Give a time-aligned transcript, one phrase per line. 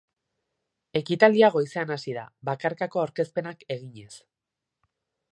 [0.99, 4.11] Ekitaldia goizean hasi da, bakarkako aurkezpenak eginez.